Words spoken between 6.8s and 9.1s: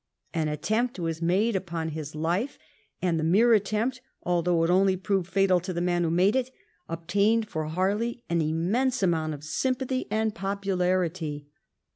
obtained for Harley an immense